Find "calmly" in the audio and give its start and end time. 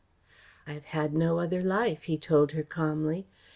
2.63-3.27